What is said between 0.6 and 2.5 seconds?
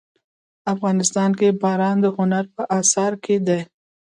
افغانستان کې باران د هنر